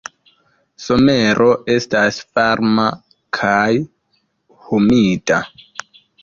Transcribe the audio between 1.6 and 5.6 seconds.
estas varma kaj humida.